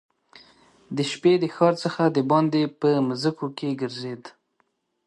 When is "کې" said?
3.57-3.77